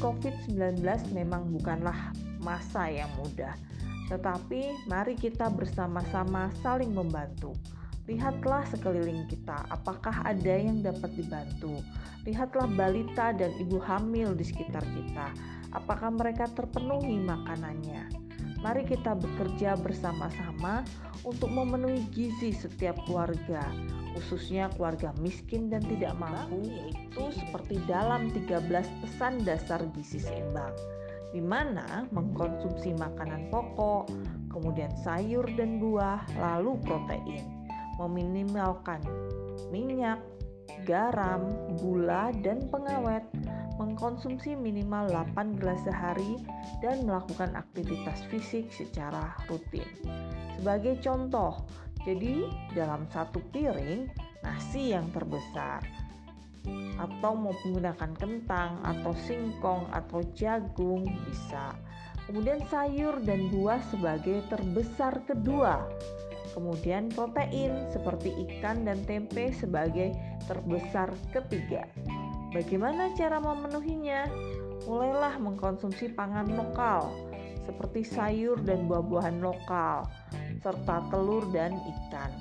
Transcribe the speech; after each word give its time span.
COVID-19 0.00 0.80
memang 1.12 1.52
bukanlah 1.52 2.16
masa 2.40 2.88
yang 2.88 3.12
mudah, 3.20 3.52
tetapi 4.08 4.88
mari 4.88 5.12
kita 5.12 5.52
bersama-sama 5.52 6.48
saling 6.64 6.90
membantu. 6.96 7.52
Lihatlah 8.08 8.64
sekeliling 8.66 9.28
kita, 9.28 9.68
apakah 9.68 10.24
ada 10.24 10.56
yang 10.56 10.80
dapat 10.80 11.14
dibantu. 11.14 11.84
Lihatlah 12.24 12.66
balita 12.72 13.36
dan 13.36 13.52
ibu 13.60 13.76
hamil 13.76 14.32
di 14.32 14.42
sekitar 14.42 14.82
kita, 14.82 15.36
apakah 15.76 16.10
mereka 16.10 16.48
terpenuhi 16.50 17.20
makanannya. 17.20 18.29
Mari 18.60 18.84
kita 18.84 19.16
bekerja 19.16 19.76
bersama-sama 19.80 20.84
untuk 21.24 21.48
memenuhi 21.48 22.04
gizi 22.12 22.52
setiap 22.52 22.96
keluarga, 23.08 23.64
khususnya 24.12 24.68
keluarga 24.76 25.16
miskin 25.20 25.72
dan 25.72 25.80
tidak 25.84 26.12
mampu, 26.20 26.60
yaitu 26.68 27.24
seperti 27.32 27.80
dalam 27.88 28.28
13 28.32 28.68
pesan 29.00 29.40
dasar 29.48 29.80
gizi 29.96 30.20
seimbang 30.20 30.76
di 31.30 31.38
mana 31.38 32.10
mengkonsumsi 32.10 32.94
makanan 32.98 33.46
pokok, 33.54 34.10
kemudian 34.50 34.90
sayur 35.06 35.46
dan 35.54 35.78
buah, 35.78 36.26
lalu 36.34 36.74
protein 36.82 37.46
meminimalkan 38.02 38.98
minyak, 39.70 40.18
garam, 40.88 41.46
gula, 41.78 42.34
dan 42.42 42.64
pengawet, 42.72 43.22
mengkonsumsi 43.80 44.52
minimal 44.52 45.08
8 45.08 45.56
gelas 45.56 45.80
sehari, 45.88 46.36
dan 46.84 47.08
melakukan 47.08 47.56
aktivitas 47.56 48.20
fisik 48.28 48.68
secara 48.68 49.32
rutin. 49.48 49.88
Sebagai 50.60 51.00
contoh, 51.00 51.64
jadi 52.04 52.44
dalam 52.76 53.08
satu 53.08 53.40
piring 53.48 54.12
nasi 54.44 54.92
yang 54.92 55.08
terbesar 55.16 55.80
atau 57.00 57.32
mau 57.32 57.56
menggunakan 57.64 58.12
kentang 58.20 58.76
atau 58.84 59.16
singkong 59.24 59.88
atau 59.88 60.20
jagung 60.36 61.08
bisa. 61.24 61.72
Kemudian 62.28 62.60
sayur 62.68 63.16
dan 63.24 63.48
buah 63.48 63.80
sebagai 63.88 64.44
terbesar 64.52 65.24
kedua 65.24 65.88
kemudian 66.52 67.08
protein 67.14 67.88
seperti 67.94 68.34
ikan 68.46 68.82
dan 68.82 68.98
tempe 69.06 69.54
sebagai 69.54 70.14
terbesar 70.50 71.14
ketiga. 71.30 71.86
Bagaimana 72.50 73.14
cara 73.14 73.38
memenuhinya? 73.38 74.26
Mulailah 74.90 75.38
mengkonsumsi 75.38 76.10
pangan 76.18 76.50
lokal 76.50 77.14
seperti 77.62 78.02
sayur 78.02 78.58
dan 78.66 78.90
buah-buahan 78.90 79.38
lokal 79.38 80.02
serta 80.58 81.06
telur 81.14 81.46
dan 81.54 81.78
ikan. 81.78 82.32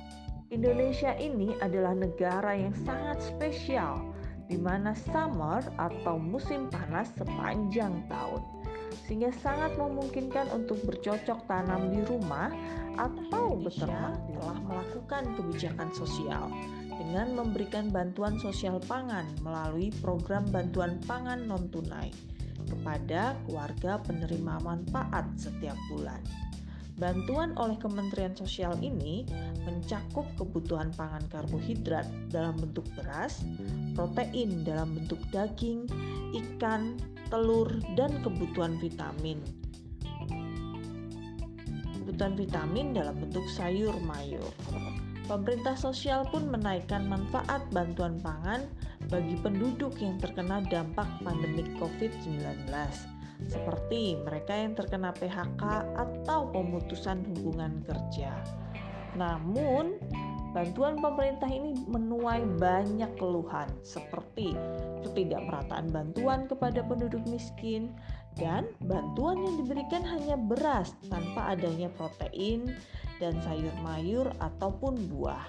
Indonesia 0.49 1.13
ini 1.21 1.53
adalah 1.61 1.93
negara 1.93 2.57
yang 2.57 2.73
sangat 2.81 3.21
spesial 3.21 4.01
di 4.49 4.57
mana 4.57 4.97
summer 4.97 5.61
atau 5.77 6.17
musim 6.17 6.73
panas 6.73 7.13
sepanjang 7.13 8.01
tahun 8.09 8.41
sehingga 9.05 9.33
sangat 9.41 9.75
memungkinkan 9.77 10.49
untuk 10.53 10.81
bercocok 10.85 11.45
tanam 11.49 11.93
di 11.93 12.01
rumah 12.05 12.51
atau 12.99 13.55
beternak 13.57 14.19
telah 14.35 14.59
melakukan 14.67 15.23
kebijakan 15.39 15.89
sosial 15.95 16.51
dengan 16.99 17.31
memberikan 17.31 17.87
bantuan 17.87 18.35
sosial 18.43 18.77
pangan 18.83 19.23
melalui 19.39 19.87
program 20.03 20.43
bantuan 20.51 20.99
pangan 21.07 21.47
non 21.47 21.71
tunai 21.71 22.11
kepada 22.67 23.39
keluarga 23.47 23.97
penerima 24.03 24.61
manfaat 24.61 25.25
setiap 25.39 25.79
bulan. 25.89 26.21
Bantuan 26.99 27.55
oleh 27.55 27.79
Kementerian 27.79 28.35
Sosial 28.35 28.75
ini 28.83 29.23
mencakup 29.63 30.27
kebutuhan 30.35 30.91
pangan 30.99 31.23
karbohidrat 31.31 32.03
dalam 32.27 32.59
bentuk 32.59 32.83
beras, 32.99 33.39
protein 33.95 34.67
dalam 34.67 34.99
bentuk 34.99 35.17
daging, 35.31 35.87
ikan, 36.35 36.99
telur, 37.29 37.69
dan 37.93 38.21
kebutuhan 38.25 38.75
vitamin. 38.81 39.39
Kebutuhan 42.01 42.33
vitamin 42.33 42.91
dalam 42.91 43.15
bentuk 43.21 43.45
sayur 43.49 43.93
mayur. 44.03 44.49
Pemerintah 45.29 45.77
sosial 45.77 46.25
pun 46.33 46.49
menaikkan 46.49 47.05
manfaat 47.05 47.61
bantuan 47.69 48.17
pangan 48.17 48.65
bagi 49.13 49.37
penduduk 49.45 49.93
yang 50.01 50.17
terkena 50.17 50.65
dampak 50.73 51.05
pandemi 51.21 51.69
COVID-19 51.77 52.65
seperti 53.47 54.19
mereka 54.19 54.51
yang 54.51 54.75
terkena 54.75 55.15
PHK 55.15 55.63
atau 55.95 56.51
pemutusan 56.51 57.23
hubungan 57.31 57.79
kerja. 57.87 58.35
Namun, 59.15 59.95
bantuan 60.49 60.97
pemerintah 60.97 61.45
ini 61.45 61.77
menuai 61.85 62.41
banyak 62.57 63.11
keluhan 63.21 63.69
seperti 63.85 64.57
ketidakmerataan 65.05 65.93
bantuan 65.93 66.49
kepada 66.49 66.81
penduduk 66.81 67.21
miskin 67.29 67.93
dan 68.37 68.65
bantuan 68.87 69.37
yang 69.45 69.55
diberikan 69.61 70.01
hanya 70.01 70.39
beras 70.39 70.95
tanpa 71.11 71.53
adanya 71.53 71.91
protein 71.93 72.73
dan 73.19 73.37
sayur 73.43 73.73
mayur 73.83 74.31
ataupun 74.39 74.95
buah. 75.11 75.43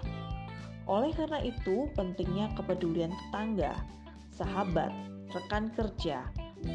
Oleh 0.90 1.14
karena 1.14 1.38
itu, 1.46 1.86
pentingnya 1.94 2.50
kepedulian 2.58 3.14
tetangga, 3.14 3.78
sahabat, 4.34 4.90
rekan 5.30 5.70
kerja, 5.78 6.26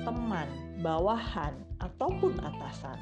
teman, 0.08 0.48
bawahan, 0.80 1.52
ataupun 1.84 2.40
atasan. 2.40 2.96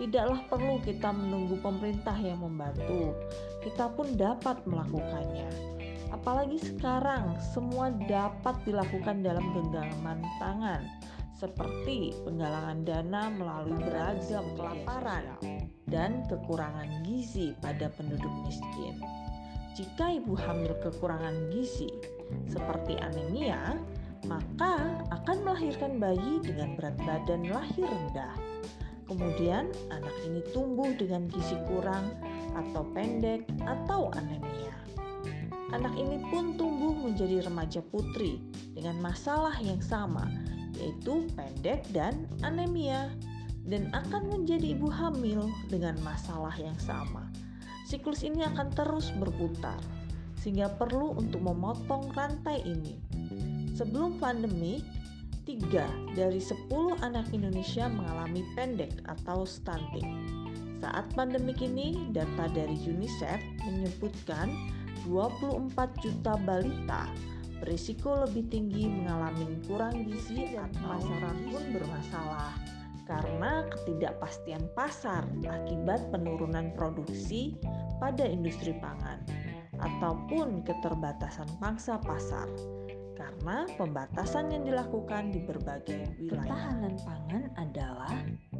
Tidaklah 0.00 0.40
perlu 0.48 0.80
kita 0.82 1.12
menunggu 1.12 1.60
pemerintah 1.60 2.16
yang 2.16 2.40
membantu, 2.40 3.12
kita 3.60 3.92
pun 3.92 4.16
dapat 4.16 4.60
melakukannya. 4.64 5.50
Apalagi 6.12 6.60
sekarang, 6.60 7.40
semua 7.56 7.88
dapat 8.08 8.56
dilakukan 8.68 9.24
dalam 9.24 9.44
genggaman 9.56 10.20
tangan, 10.36 10.84
seperti 11.40 12.12
penggalangan 12.22 12.84
dana 12.84 13.32
melalui 13.32 13.74
beragam 13.80 14.44
kelaparan 14.54 15.24
dan 15.88 16.22
kekurangan 16.28 17.02
gizi 17.02 17.56
pada 17.58 17.88
penduduk 17.96 18.30
miskin. 18.44 19.00
Jika 19.72 20.20
ibu 20.20 20.36
hamil 20.36 20.76
kekurangan 20.84 21.48
gizi, 21.48 21.88
seperti 22.44 23.00
anemia, 23.00 23.80
maka 24.28 25.00
akan 25.10 25.36
melahirkan 25.42 25.96
bayi 25.96 26.38
dengan 26.44 26.76
berat 26.76 26.96
badan 27.02 27.48
lahir 27.48 27.88
rendah. 27.88 28.51
Kemudian, 29.12 29.68
anak 29.92 30.16
ini 30.24 30.40
tumbuh 30.56 30.88
dengan 30.96 31.28
gizi 31.28 31.52
kurang 31.68 32.16
atau 32.56 32.80
pendek 32.96 33.44
atau 33.68 34.08
anemia. 34.16 34.72
Anak 35.76 35.92
ini 36.00 36.16
pun 36.32 36.56
tumbuh 36.56 36.96
menjadi 36.96 37.44
remaja 37.44 37.84
putri 37.92 38.40
dengan 38.72 38.96
masalah 39.04 39.52
yang 39.60 39.84
sama, 39.84 40.32
yaitu 40.80 41.28
pendek 41.36 41.84
dan 41.92 42.24
anemia, 42.40 43.12
dan 43.68 43.92
akan 43.92 44.32
menjadi 44.32 44.80
ibu 44.80 44.88
hamil 44.88 45.44
dengan 45.68 46.00
masalah 46.00 46.56
yang 46.56 46.76
sama. 46.80 47.28
Siklus 47.84 48.24
ini 48.24 48.48
akan 48.48 48.72
terus 48.72 49.12
berputar, 49.20 49.76
sehingga 50.40 50.72
perlu 50.80 51.20
untuk 51.20 51.44
memotong 51.44 52.16
rantai 52.16 52.64
ini 52.64 52.96
Sebelum 53.72 54.20
pandemi, 54.20 54.84
3 55.70 56.18
dari 56.18 56.42
10 56.42 57.06
anak 57.06 57.30
Indonesia 57.30 57.86
mengalami 57.86 58.42
pendek 58.58 58.98
atau 59.06 59.46
stunting. 59.46 60.26
Saat 60.82 61.14
pandemi 61.14 61.54
ini, 61.62 62.10
data 62.10 62.50
dari 62.50 62.74
UNICEF 62.74 63.38
menyebutkan 63.62 64.50
24 65.06 65.70
juta 66.02 66.34
balita 66.42 67.06
berisiko 67.62 68.26
lebih 68.26 68.50
tinggi 68.50 68.90
mengalami 68.90 69.46
kurang 69.70 70.02
gizi 70.10 70.50
dan 70.50 70.74
masyarakat 70.82 71.36
pun 71.46 71.64
bermasalah 71.70 72.50
karena 73.06 73.62
ketidakpastian 73.70 74.66
pasar 74.74 75.22
akibat 75.46 76.02
penurunan 76.10 76.74
produksi 76.74 77.54
pada 78.02 78.26
industri 78.26 78.74
pangan 78.82 79.22
ataupun 79.78 80.66
keterbatasan 80.66 81.46
pangsa 81.62 82.02
pasar 82.02 82.50
karena 83.16 83.68
pembatasan 83.76 84.52
yang 84.52 84.64
dilakukan 84.64 85.32
di 85.32 85.40
berbagai 85.44 86.16
wilayah. 86.18 86.48
Ketahanan 86.48 86.94
pangan 87.04 87.44
adalah 87.60 88.14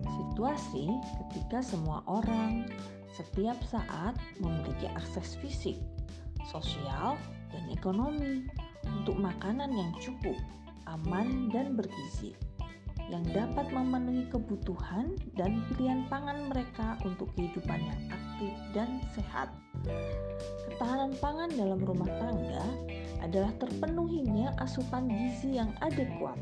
situasi 0.05 0.89
ketika 1.27 1.65
semua 1.65 2.05
orang 2.05 2.69
setiap 3.13 3.57
saat 3.69 4.17
memiliki 4.41 4.89
akses 4.93 5.37
fisik, 5.41 5.77
sosial, 6.49 7.17
dan 7.53 7.65
ekonomi 7.73 8.49
untuk 8.89 9.17
makanan 9.21 9.73
yang 9.73 9.93
cukup, 10.01 10.37
aman, 10.89 11.53
dan 11.53 11.77
bergizi 11.77 12.33
yang 13.11 13.25
dapat 13.35 13.69
memenuhi 13.69 14.25
kebutuhan 14.33 15.13
dan 15.37 15.61
pilihan 15.69 16.07
pangan 16.09 16.49
mereka 16.49 16.97
untuk 17.05 17.29
kehidupan 17.37 17.77
yang 17.83 18.01
aktif 18.09 18.55
dan 18.73 18.89
sehat. 19.13 19.53
Ketahanan 20.71 21.13
pangan 21.21 21.51
dalam 21.53 21.81
rumah 21.85 22.09
tangga 22.09 22.65
adalah 23.23 23.55
terpenuhinya 23.63 24.53
asupan 24.59 25.07
gizi 25.07 25.57
yang 25.57 25.71
adekuat, 25.81 26.39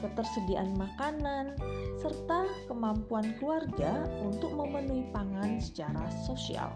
ketersediaan 0.00 0.72
makanan, 0.78 1.58
serta 1.98 2.46
kemampuan 2.70 3.34
keluarga 3.40 4.06
untuk 4.22 4.54
memenuhi 4.54 5.08
pangan 5.10 5.58
secara 5.58 6.06
sosial. 6.24 6.70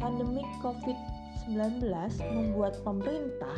Pandemi 0.00 0.42
COVID-19 0.64 1.84
membuat 2.32 2.80
pemerintah 2.82 3.56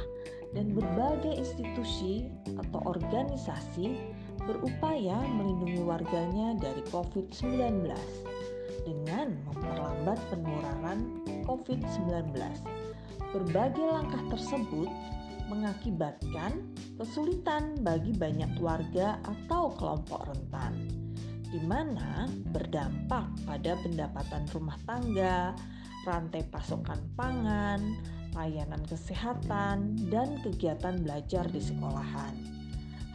dan 0.54 0.72
berbagai 0.74 1.36
institusi 1.36 2.26
atau 2.58 2.80
organisasi 2.86 3.98
berupaya 4.46 5.18
melindungi 5.36 5.82
warganya 5.82 6.54
dari 6.58 6.82
COVID-19 6.94 7.90
dengan 8.86 9.34
memperlambat 9.50 10.18
penularan 10.30 11.22
COVID-19. 11.44 12.34
Berbagai 13.34 13.86
langkah 13.86 14.22
tersebut 14.30 14.90
mengakibatkan 15.46 16.58
kesulitan 16.98 17.78
bagi 17.82 18.10
banyak 18.14 18.58
warga 18.58 19.18
atau 19.22 19.70
kelompok 19.78 20.26
rentan, 20.26 20.74
di 21.46 21.62
mana 21.62 22.26
berdampak 22.50 23.30
pada 23.46 23.78
pendapatan 23.82 24.42
rumah 24.50 24.78
tangga, 24.86 25.54
rantai 26.06 26.42
pasokan 26.50 26.98
pangan, 27.14 27.80
layanan 28.34 28.82
kesehatan, 28.86 29.94
dan 30.10 30.38
kegiatan 30.42 30.98
belajar 31.02 31.46
di 31.50 31.62
sekolahan. 31.62 32.34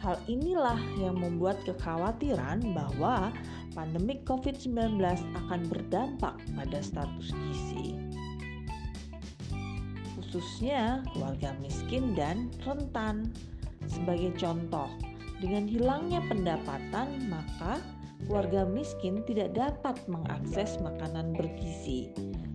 Hal 0.02 0.18
inilah 0.26 0.82
yang 0.98 1.14
membuat 1.14 1.62
kekhawatiran 1.62 2.74
bahwa 2.74 3.30
pandemik 3.70 4.26
COVID-19 4.26 4.98
akan 5.46 5.60
berdampak 5.70 6.42
pada 6.58 6.78
status 6.82 7.30
gizi. 7.30 7.94
Khususnya 10.32 11.04
keluarga 11.12 11.52
miskin 11.60 12.16
dan 12.16 12.48
rentan. 12.64 13.28
Sebagai 13.84 14.32
contoh, 14.40 14.88
dengan 15.44 15.68
hilangnya 15.68 16.24
pendapatan, 16.24 17.28
maka 17.28 17.76
keluarga 18.24 18.64
miskin 18.64 19.20
tidak 19.28 19.52
dapat 19.52 20.00
mengakses 20.08 20.80
makanan 20.80 21.36
bergizi 21.36 22.08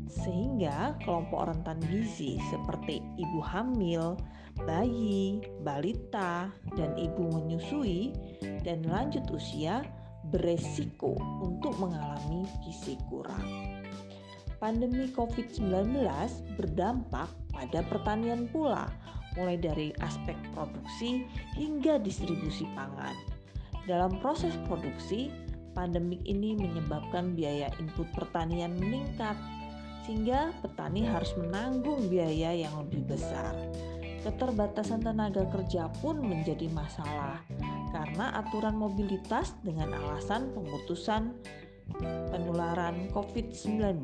sehingga 0.09 0.97
kelompok 1.06 1.51
rentan 1.53 1.77
gizi 1.88 2.41
seperti 2.50 3.03
ibu 3.19 3.39
hamil, 3.44 4.18
bayi, 4.65 5.44
balita, 5.62 6.50
dan 6.73 6.91
ibu 6.97 7.30
menyusui 7.30 8.15
dan 8.65 8.81
lanjut 8.89 9.23
usia 9.30 9.85
beresiko 10.33 11.15
untuk 11.45 11.77
mengalami 11.77 12.44
gizi 12.65 12.97
kurang. 13.07 13.45
Pandemi 14.57 15.06
COVID-19 15.13 16.01
berdampak 16.57 17.30
pada 17.57 17.81
pertanian 17.89 18.45
pula, 18.54 18.86
mulai 19.33 19.57
dari 19.57 19.89
aspek 20.06 20.38
produksi 20.54 21.25
hingga 21.57 21.98
distribusi 21.98 22.69
pangan. 22.77 23.18
Dalam 23.89 24.21
proses 24.21 24.54
produksi, 24.69 25.33
pandemik 25.74 26.21
ini 26.30 26.54
menyebabkan 26.54 27.33
biaya 27.33 27.74
input 27.81 28.06
pertanian 28.13 28.77
meningkat 28.77 29.33
sehingga 30.06 30.56
petani 30.63 31.04
harus 31.04 31.33
menanggung 31.36 32.06
biaya 32.07 32.54
yang 32.54 32.74
lebih 32.86 33.09
besar. 33.09 33.57
Keterbatasan 34.24 35.04
tenaga 35.04 35.45
kerja 35.51 35.88
pun 36.00 36.19
menjadi 36.19 36.68
masalah 36.74 37.39
karena 37.92 38.36
aturan 38.39 38.75
mobilitas 38.75 39.56
dengan 39.63 39.95
alasan 39.95 40.51
pemutusan 40.51 41.31
penularan 42.31 43.07
COVID-19. 43.15 44.04